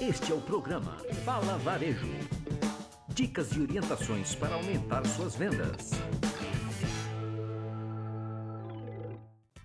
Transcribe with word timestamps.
Este 0.00 0.30
é 0.30 0.34
o 0.34 0.40
programa 0.40 0.96
Fala 1.24 1.58
Varejo. 1.58 2.06
Dicas 3.08 3.50
e 3.50 3.60
orientações 3.60 4.32
para 4.32 4.54
aumentar 4.54 5.04
suas 5.04 5.34
vendas. 5.34 5.90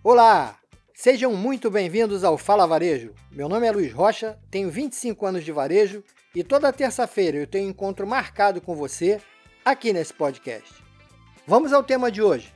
Olá! 0.03 0.57
Sejam 0.95 1.35
muito 1.35 1.69
bem-vindos 1.69 2.23
ao 2.23 2.35
Fala 2.35 2.65
Varejo. 2.65 3.13
Meu 3.31 3.47
nome 3.47 3.67
é 3.67 3.71
Luiz 3.71 3.93
Rocha, 3.93 4.39
tenho 4.49 4.71
25 4.71 5.23
anos 5.23 5.45
de 5.45 5.51
varejo 5.51 6.03
e 6.33 6.43
toda 6.43 6.73
terça-feira 6.73 7.37
eu 7.37 7.45
tenho 7.45 7.67
um 7.67 7.69
encontro 7.69 8.07
marcado 8.07 8.59
com 8.59 8.75
você 8.75 9.21
aqui 9.63 9.93
nesse 9.93 10.15
podcast. 10.15 10.83
Vamos 11.45 11.71
ao 11.71 11.83
tema 11.83 12.11
de 12.11 12.23
hoje. 12.23 12.51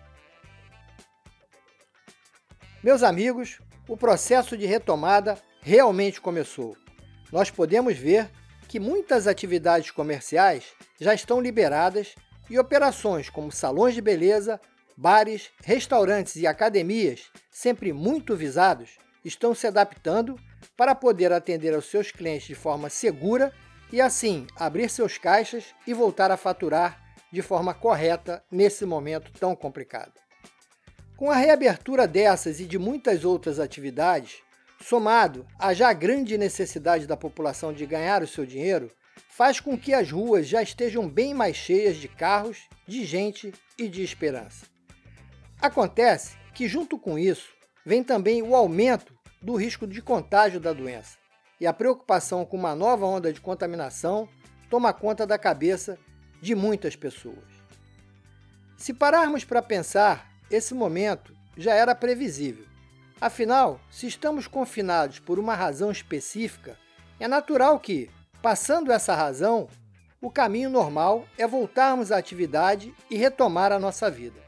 Meus 2.84 3.04
amigos, 3.04 3.60
o 3.88 3.96
processo 3.96 4.58
de 4.58 4.66
retomada 4.66 5.40
realmente 5.62 6.20
começou 6.20 6.76
nós 7.32 7.50
podemos 7.52 7.98
ver 7.98 8.30
que 8.68 8.80
muitas 8.80 9.28
atividades 9.28 9.92
comerciais 9.92 10.66
já 11.00 11.14
estão 11.14 11.40
liberadas 11.40 12.16
e 12.50 12.60
operações 12.60 13.30
como 13.30 13.52
salões 13.52 13.94
de 13.94 14.02
beleza, 14.02 14.60
bares, 14.96 15.50
restaurantes 15.64 16.36
e 16.36 16.48
academias, 16.48 17.30
sempre 17.50 17.94
muito 17.94 18.36
visados, 18.36 18.98
estão 19.24 19.54
se 19.54 19.68
adaptando 19.68 20.40
para 20.76 20.96
poder 20.96 21.32
atender 21.32 21.74
aos 21.74 21.86
seus 21.86 22.12
clientes 22.12 22.48
de 22.48 22.56
forma 22.56 22.90
segura 22.90 23.54
e 23.92 24.02
assim 24.02 24.48
abrir 24.56 24.90
seus 24.90 25.18
caixas 25.18 25.66
e 25.86 25.94
voltar 25.94 26.32
a 26.32 26.38
faturar 26.38 27.02
de 27.32 27.42
forma 27.42 27.74
correta 27.74 28.44
nesse 28.52 28.86
momento 28.86 29.32
tão 29.34 29.56
complicado. 29.56 30.14
Com 31.16 31.32
a 31.32 31.36
reabertura 31.36 32.08
dessas 32.08 32.60
e 32.60 32.66
de 32.66 32.78
muitas 32.78 33.26
outras 33.26 33.60
atividades, 33.60 34.42
somado 34.82 35.46
à 35.58 35.74
já 35.74 35.92
grande 35.94 36.38
necessidade 36.38 37.08
da 37.08 37.18
população 37.18 37.74
de 37.74 37.86
ganhar 37.86 38.22
o 38.24 38.28
seu 38.28 38.46
dinheiro, 38.46 38.92
faz 39.30 39.60
com 39.60 39.78
que 39.78 39.94
as 39.94 40.12
ruas 40.12 40.48
já 40.48 40.62
estejam 40.62 41.08
bem 41.08 41.34
mais 41.34 41.56
cheias 41.56 41.98
de 41.98 42.08
carros, 42.08 42.68
de 42.88 43.06
gente 43.06 43.54
e 43.78 43.88
de 43.88 44.04
esperança. 44.04 44.66
Acontece 45.62 46.38
que, 46.54 46.68
junto 46.68 46.98
com 46.98 47.18
isso, 47.18 47.50
vem 47.86 48.04
também 48.04 48.42
o 48.42 48.56
aumento 48.56 49.14
do 49.42 49.56
risco 49.56 49.86
de 49.86 50.02
contágio 50.02 50.60
da 50.60 50.74
doença, 50.74 51.18
e 51.60 51.68
a 51.68 51.74
preocupação 51.74 52.46
com 52.46 52.58
uma 52.58 52.76
nova 52.76 53.06
onda 53.06 53.32
de 53.32 53.42
contaminação 53.42 54.28
toma 54.70 54.94
conta 54.94 55.26
da 55.26 55.38
cabeça 55.38 55.98
de 56.42 56.54
muitas 56.54 56.96
pessoas. 56.96 57.46
Se 58.78 58.94
pararmos 58.94 59.44
para 59.44 59.62
pensar, 59.62 60.32
esse 60.52 60.74
momento 60.74 61.36
já 61.58 61.74
era 61.74 61.96
previsível. 61.96 62.66
Afinal, 63.20 63.80
se 63.90 64.06
estamos 64.06 64.48
confinados 64.48 65.18
por 65.18 65.40
uma 65.40 65.56
razão 65.56 65.92
específica, 65.92 66.78
é 67.20 67.28
natural 67.28 67.80
que, 67.80 68.10
passando 68.44 68.92
essa 68.92 69.16
razão, 69.16 69.68
o 70.22 70.30
caminho 70.30 70.70
normal 70.70 71.26
é 71.38 71.48
voltarmos 71.48 72.12
à 72.12 72.18
atividade 72.18 72.94
e 73.10 73.18
retomar 73.18 73.72
a 73.72 73.80
nossa 73.80 74.10
vida. 74.10 74.40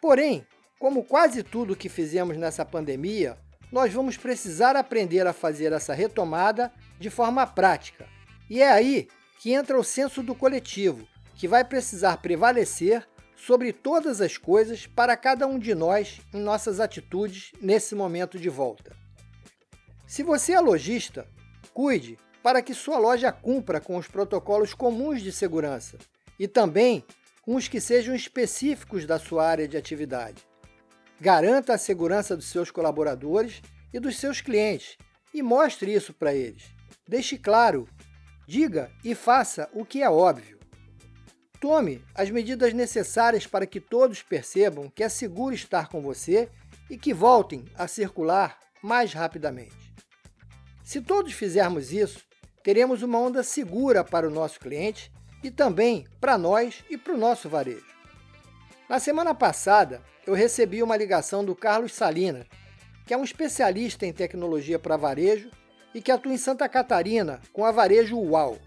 Porém, 0.00 0.46
como 0.78 1.04
quase 1.04 1.42
tudo 1.42 1.76
que 1.76 1.88
fizemos 1.88 2.36
nessa 2.36 2.64
pandemia, 2.64 3.36
nós 3.70 3.92
vamos 3.92 4.16
precisar 4.16 4.76
aprender 4.76 5.26
a 5.26 5.32
fazer 5.32 5.72
essa 5.72 5.92
retomada 5.92 6.72
de 7.00 7.10
forma 7.10 7.46
prática. 7.46 8.06
E 8.48 8.62
é 8.62 8.70
aí 8.70 9.08
que 9.40 9.52
entra 9.52 9.78
o 9.78 9.84
senso 9.84 10.22
do 10.22 10.34
coletivo, 10.36 11.06
que 11.34 11.48
vai 11.48 11.64
precisar 11.64 12.18
prevalecer 12.18 13.08
sobre 13.44 13.72
todas 13.72 14.20
as 14.20 14.36
coisas 14.36 14.86
para 14.86 15.16
cada 15.16 15.48
um 15.48 15.58
de 15.58 15.74
nós 15.74 16.20
em 16.32 16.40
nossas 16.40 16.78
atitudes 16.78 17.50
nesse 17.60 17.92
momento 17.92 18.38
de 18.38 18.48
volta. 18.48 18.94
Se 20.06 20.22
você 20.22 20.52
é 20.52 20.60
lojista, 20.60 21.26
cuide 21.74 22.16
para 22.40 22.62
que 22.62 22.72
sua 22.72 22.98
loja 22.98 23.32
cumpra 23.32 23.80
com 23.80 23.96
os 23.96 24.06
protocolos 24.06 24.74
comuns 24.74 25.20
de 25.20 25.32
segurança 25.32 25.98
e 26.38 26.46
também 26.46 27.04
com 27.42 27.56
os 27.56 27.66
que 27.66 27.80
sejam 27.80 28.14
específicos 28.14 29.06
da 29.06 29.18
sua 29.18 29.44
área 29.44 29.66
de 29.66 29.76
atividade. 29.76 30.40
Garanta 31.20 31.74
a 31.74 31.78
segurança 31.78 32.36
dos 32.36 32.46
seus 32.46 32.70
colaboradores 32.70 33.60
e 33.92 33.98
dos 33.98 34.18
seus 34.18 34.40
clientes 34.40 34.96
e 35.34 35.42
mostre 35.42 35.92
isso 35.92 36.14
para 36.14 36.32
eles. 36.32 36.62
Deixe 37.08 37.36
claro, 37.36 37.88
diga 38.46 38.88
e 39.04 39.16
faça 39.16 39.68
o 39.72 39.84
que 39.84 40.00
é 40.00 40.08
óbvio. 40.08 40.61
Tome 41.62 42.04
as 42.12 42.28
medidas 42.28 42.74
necessárias 42.74 43.46
para 43.46 43.68
que 43.68 43.80
todos 43.80 44.20
percebam 44.20 44.90
que 44.90 45.04
é 45.04 45.08
seguro 45.08 45.54
estar 45.54 45.86
com 45.86 46.02
você 46.02 46.48
e 46.90 46.98
que 46.98 47.14
voltem 47.14 47.64
a 47.76 47.86
circular 47.86 48.58
mais 48.82 49.12
rapidamente. 49.12 49.94
Se 50.82 51.00
todos 51.00 51.32
fizermos 51.32 51.92
isso, 51.92 52.18
teremos 52.64 53.04
uma 53.04 53.16
onda 53.16 53.44
segura 53.44 54.02
para 54.02 54.26
o 54.26 54.30
nosso 54.30 54.58
cliente 54.58 55.12
e 55.40 55.52
também 55.52 56.04
para 56.20 56.36
nós 56.36 56.82
e 56.90 56.98
para 56.98 57.14
o 57.14 57.16
nosso 57.16 57.48
varejo. 57.48 57.86
Na 58.88 58.98
semana 58.98 59.32
passada, 59.32 60.02
eu 60.26 60.34
recebi 60.34 60.82
uma 60.82 60.96
ligação 60.96 61.44
do 61.44 61.54
Carlos 61.54 61.92
Salinas, 61.92 62.44
que 63.06 63.14
é 63.14 63.16
um 63.16 63.22
especialista 63.22 64.04
em 64.04 64.12
tecnologia 64.12 64.80
para 64.80 64.96
varejo 64.96 65.48
e 65.94 66.02
que 66.02 66.10
atua 66.10 66.32
em 66.32 66.38
Santa 66.38 66.68
Catarina 66.68 67.40
com 67.52 67.64
a 67.64 67.70
Varejo 67.70 68.18
UAU. 68.18 68.58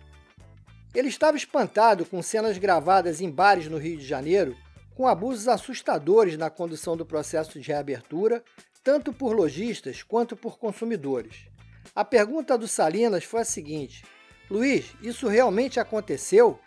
Ele 0.96 1.10
estava 1.10 1.36
espantado 1.36 2.06
com 2.06 2.22
cenas 2.22 2.58
gravadas 2.58 3.20
em 3.20 3.30
bares 3.30 3.68
no 3.68 3.78
Rio 3.78 3.98
de 3.98 4.06
Janeiro, 4.06 4.56
com 4.96 5.06
abusos 5.06 5.50
assustadores 5.50 6.38
na 6.38 6.50
condução 6.50 6.96
do 6.96 7.06
processo 7.06 7.60
de 7.60 7.68
reabertura, 7.68 8.42
tanto 8.82 9.12
por 9.12 9.36
lojistas 9.36 10.02
quanto 10.02 10.38
por 10.38 10.58
consumidores. 10.58 11.48
A 11.94 12.06
pergunta 12.06 12.58
do 12.58 12.66
Salinas 12.66 13.26
foi 13.26 13.42
a 13.42 13.46
seguinte: 13.46 14.06
Luiz, 14.50 14.96
isso 15.02 15.28
realmente 15.28 15.82
aconteceu? 15.82 16.58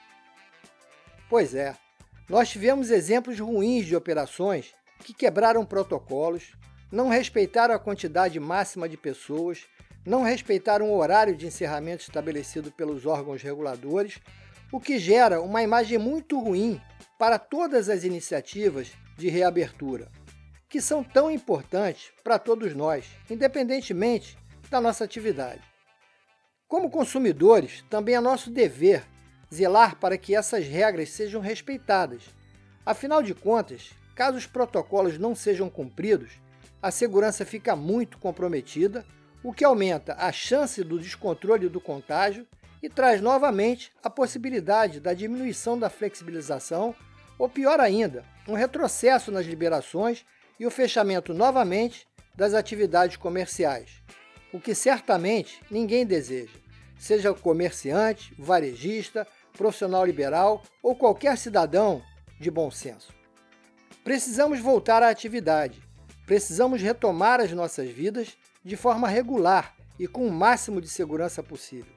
Pois 1.31 1.55
é, 1.55 1.75
nós 2.29 2.51
tivemos 2.51 2.91
exemplos 2.91 3.41
ruins 3.41 3.87
de 3.87 3.97
operações 3.97 4.75
que 5.05 5.15
quebraram 5.15 5.65
protocolos, 5.65 6.53
não 6.93 7.09
respeitaram 7.09 7.75
a 7.75 7.79
quantidade 7.79 8.39
máxima 8.39 8.87
de 8.89 8.99
pessoas 8.99 9.67
não 10.05 10.23
respeitaram 10.23 10.91
o 10.91 10.97
horário 10.97 11.37
de 11.37 11.47
encerramento 11.47 12.03
estabelecido 12.03 12.71
pelos 12.71 13.05
órgãos 13.07 13.43
reguladores, 13.43 14.19
o 14.73 14.81
que 14.81 14.99
gera 14.99 15.41
uma 15.41 15.63
imagem 15.63 15.99
muito 15.99 16.39
ruim 16.39 16.81
para 17.19 17.39
todas 17.39 17.89
as 17.89 18.05
iniciativas 18.05 18.93
de 19.17 19.29
reabertura, 19.29 20.09
que 20.69 20.81
são 20.81 21.03
tão 21.03 21.31
importantes 21.31 22.13
para 22.23 22.39
todos 22.39 22.75
nós, 22.75 23.07
independentemente 23.29 24.39
da 24.71 24.81
nossa 24.81 25.05
atividade. 25.05 25.63
Como 26.69 26.91
consumidores, 26.91 27.83
também 27.89 28.15
é 28.15 28.21
nosso 28.21 28.51
dever 28.51 29.05
zelar 29.53 29.97
para 29.97 30.19
que 30.19 30.37
essas 30.37 30.67
regras 30.67 31.11
sejam 31.11 31.41
respeitadas. 31.41 32.23
Afinal 32.85 33.23
de 33.23 33.35
contas, 33.35 33.91
caso 34.15 34.37
os 34.37 34.47
protocolos 34.47 35.19
não 35.19 35.35
sejam 35.35 35.71
cumpridos, 35.71 36.33
a 36.83 36.91
segurança 36.91 37.45
fica 37.45 37.75
muito 37.75 38.19
comprometida 38.19 39.05
o 39.43 39.53
que 39.53 39.65
aumenta 39.65 40.15
a 40.19 40.33
chance 40.33 40.83
do 40.83 40.99
descontrole 40.99 41.69
do 41.69 41.81
contágio 41.81 42.47
e 42.83 42.89
traz 42.89 43.21
novamente 43.21 43.93
a 44.03 44.11
possibilidade 44.11 45.01
da 45.01 45.15
diminuição 45.15 45.79
da 45.79 45.91
flexibilização, 45.91 46.95
ou 47.39 47.49
pior 47.49 47.81
ainda, 47.81 48.25
um 48.47 48.55
retrocesso 48.55 49.31
nas 49.31 49.47
liberações 49.47 50.25
e 50.59 50.67
o 50.67 50.71
fechamento 50.71 51.33
novamente 51.33 52.07
das 52.35 52.55
atividades 52.55 53.17
comerciais, 53.17 54.03
o 54.53 54.61
que 54.61 54.75
certamente 54.75 55.61
ninguém 55.71 56.07
deseja, 56.07 56.57
seja 56.99 57.35
comerciante, 57.35 58.35
varejista, 58.39 59.27
profissional 59.53 60.05
liberal 60.05 60.63
ou 60.83 60.95
qualquer 60.95 61.37
cidadão 61.37 62.03
de 62.39 62.51
bom 62.51 62.71
senso. 62.71 63.13
Precisamos 64.05 64.61
voltar 64.61 65.03
à 65.03 65.09
atividade, 65.11 65.83
precisamos 66.27 66.81
retomar 66.81 67.41
as 67.41 67.53
nossas 67.53 67.91
vidas 67.91 68.37
de 68.69 68.77
forma 68.77 69.09
regular 69.09 69.75
e 69.99 70.07
com 70.07 70.27
o 70.27 70.31
máximo 70.31 70.81
de 70.81 70.89
segurança 70.89 71.43
possível. 71.43 71.93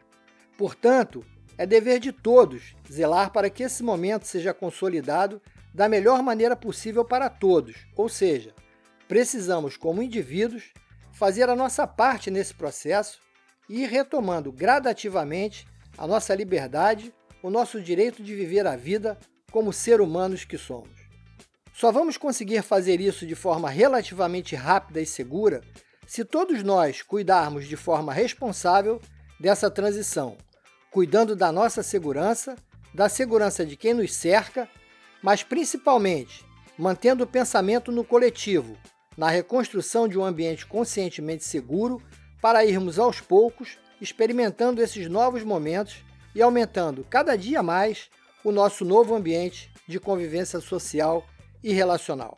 Portanto, 0.57 1.23
é 1.57 1.65
dever 1.65 1.99
de 1.99 2.13
todos 2.13 2.73
zelar 2.89 3.31
para 3.31 3.49
que 3.49 3.63
esse 3.63 3.83
momento 3.83 4.25
seja 4.25 4.53
consolidado 4.53 5.41
da 5.73 5.89
melhor 5.89 6.23
maneira 6.23 6.55
possível 6.55 7.03
para 7.03 7.29
todos, 7.29 7.75
ou 7.95 8.07
seja, 8.07 8.55
precisamos, 9.07 9.75
como 9.75 10.01
indivíduos, 10.01 10.71
fazer 11.11 11.49
a 11.49 11.55
nossa 11.55 11.85
parte 11.85 12.31
nesse 12.31 12.53
processo 12.53 13.19
e 13.69 13.83
ir 13.83 13.89
retomando 13.89 14.51
gradativamente 14.51 15.67
a 15.97 16.07
nossa 16.07 16.33
liberdade, 16.33 17.13
o 17.43 17.49
nosso 17.49 17.81
direito 17.81 18.23
de 18.23 18.33
viver 18.33 18.65
a 18.65 18.77
vida 18.77 19.19
como 19.51 19.73
ser 19.73 19.99
humanos 19.99 20.45
que 20.45 20.57
somos. 20.57 21.01
Só 21.73 21.91
vamos 21.91 22.15
conseguir 22.15 22.61
fazer 22.61 23.01
isso 23.01 23.25
de 23.25 23.35
forma 23.35 23.69
relativamente 23.69 24.55
rápida 24.55 25.01
e 25.01 25.05
segura 25.05 25.61
se 26.11 26.25
todos 26.25 26.61
nós 26.61 27.01
cuidarmos 27.01 27.65
de 27.65 27.77
forma 27.77 28.11
responsável 28.11 28.99
dessa 29.39 29.71
transição, 29.71 30.35
cuidando 30.91 31.37
da 31.37 31.53
nossa 31.53 31.81
segurança, 31.81 32.57
da 32.93 33.07
segurança 33.07 33.65
de 33.65 33.77
quem 33.77 33.93
nos 33.93 34.13
cerca, 34.13 34.67
mas 35.23 35.41
principalmente 35.41 36.45
mantendo 36.77 37.23
o 37.23 37.27
pensamento 37.27 37.93
no 37.93 38.03
coletivo, 38.03 38.77
na 39.15 39.29
reconstrução 39.29 40.05
de 40.05 40.19
um 40.19 40.25
ambiente 40.25 40.65
conscientemente 40.65 41.45
seguro 41.45 42.03
para 42.41 42.65
irmos 42.65 42.99
aos 42.99 43.21
poucos 43.21 43.77
experimentando 44.01 44.81
esses 44.81 45.07
novos 45.07 45.45
momentos 45.45 46.03
e 46.35 46.41
aumentando 46.41 47.07
cada 47.09 47.37
dia 47.37 47.63
mais 47.63 48.09
o 48.43 48.51
nosso 48.51 48.83
novo 48.83 49.15
ambiente 49.15 49.71
de 49.87 49.97
convivência 49.97 50.59
social 50.59 51.25
e 51.63 51.71
relacional. 51.71 52.37